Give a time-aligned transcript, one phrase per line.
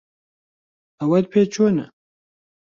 [0.99, 1.85] ئەوەت پێ چۆنە؟